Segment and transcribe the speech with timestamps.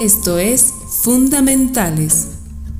[0.00, 2.28] Esto es Fundamentales,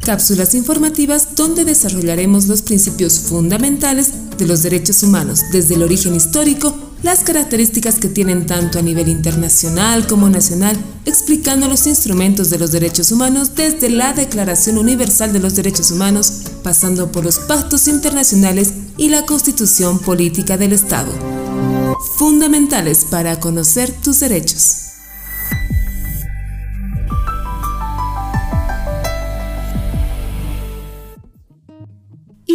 [0.02, 6.74] cápsulas informativas donde desarrollaremos los principios fundamentales de los derechos humanos desde el origen histórico,
[7.02, 12.72] las características que tienen tanto a nivel internacional como nacional, explicando los instrumentos de los
[12.72, 16.32] derechos humanos desde la Declaración Universal de los Derechos Humanos,
[16.62, 21.12] pasando por los pactos internacionales y la Constitución Política del Estado.
[22.16, 24.89] Fundamentales para conocer tus derechos.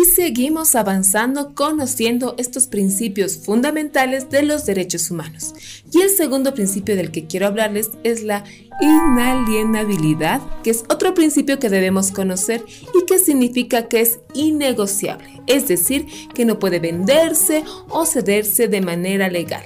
[0.05, 5.53] Seguimos avanzando conociendo estos principios fundamentales de los derechos humanos.
[5.91, 8.43] Y el segundo principio del que quiero hablarles es la
[8.81, 15.67] inalienabilidad, que es otro principio que debemos conocer y que significa que es innegociable, es
[15.67, 19.63] decir, que no puede venderse o cederse de manera legal.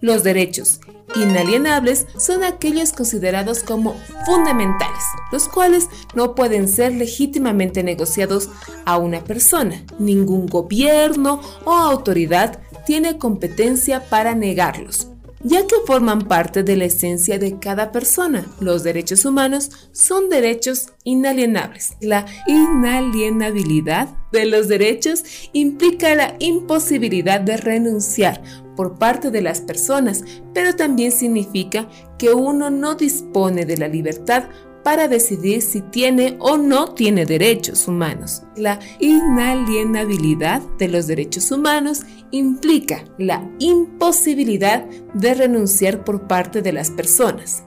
[0.00, 0.80] Los derechos
[1.16, 3.94] inalienables son aquellos considerados como
[4.26, 8.48] fundamentales, los cuales no pueden ser legítimamente negociados
[8.84, 9.84] a una persona.
[9.98, 15.08] Ningún gobierno o autoridad tiene competencia para negarlos,
[15.44, 18.46] ya que forman parte de la esencia de cada persona.
[18.60, 21.92] Los derechos humanos son derechos inalienables.
[22.00, 25.22] La inalienabilidad de los derechos
[25.52, 28.42] implica la imposibilidad de renunciar
[28.74, 34.44] por parte de las personas, pero también significa que uno no dispone de la libertad
[34.84, 38.42] para decidir si tiene o no tiene derechos humanos.
[38.54, 46.90] La inalienabilidad de los derechos humanos implica la imposibilidad de renunciar por parte de las
[46.90, 47.64] personas.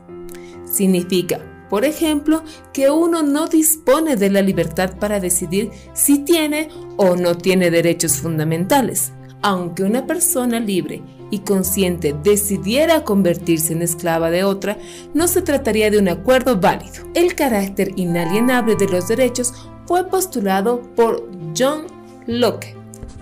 [0.63, 7.15] Significa, por ejemplo, que uno no dispone de la libertad para decidir si tiene o
[7.15, 9.11] no tiene derechos fundamentales.
[9.41, 14.77] Aunque una persona libre y consciente decidiera convertirse en esclava de otra,
[15.13, 17.03] no se trataría de un acuerdo válido.
[17.13, 19.53] El carácter inalienable de los derechos
[19.85, 21.83] fue postulado por John
[22.25, 22.75] Locke,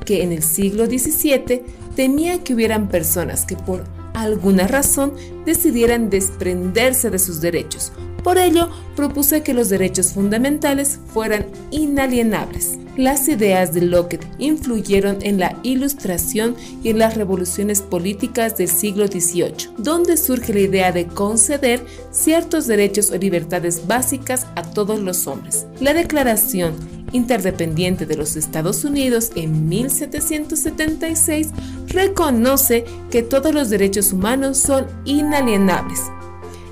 [0.06, 1.64] que en el siglo XVII
[1.96, 3.84] temía que hubieran personas que por
[4.14, 5.14] alguna razón
[5.46, 7.92] decidieran desprenderse de sus derechos.
[8.24, 12.80] Por ello, propuse que los derechos fundamentales fueran inalienables.
[12.98, 19.08] Las ideas de Locke influyeron en la Ilustración y en las revoluciones políticas del siglo
[19.08, 25.28] XVIII, donde surge la idea de conceder ciertos derechos o libertades básicas a todos los
[25.28, 25.66] hombres.
[25.82, 26.74] La Declaración
[27.12, 31.52] Interdependiente de los Estados Unidos en 1776
[31.88, 36.02] reconoce que todos los derechos humanos son inalienables.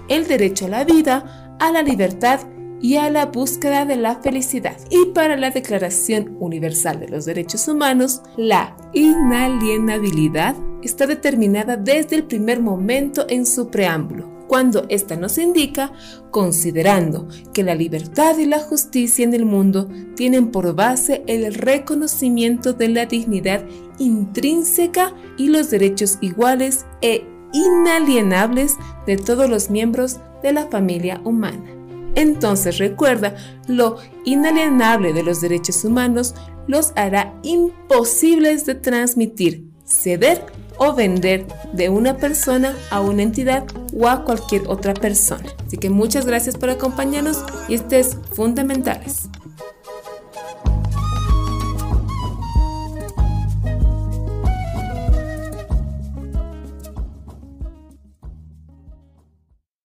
[0.09, 2.41] El derecho a la vida, a la libertad
[2.83, 4.77] y a la búsqueda de la felicidad.
[4.89, 12.25] Y para la Declaración Universal de los Derechos Humanos, la inalienabilidad está determinada desde el
[12.25, 15.93] primer momento en su preámbulo, cuando ésta nos indica,
[16.29, 22.73] considerando que la libertad y la justicia en el mundo tienen por base el reconocimiento
[22.73, 23.63] de la dignidad
[23.97, 27.23] intrínseca y los derechos iguales e
[27.53, 28.75] inalienables
[29.07, 31.82] de todos los miembros de la familia humana.
[32.15, 33.35] Entonces recuerda,
[33.67, 36.35] lo inalienable de los derechos humanos
[36.67, 40.45] los hará imposibles de transmitir, ceder
[40.77, 43.65] o vender de una persona a una entidad
[43.97, 45.45] o a cualquier otra persona.
[45.65, 49.29] Así que muchas gracias por acompañarnos y estés fundamentales.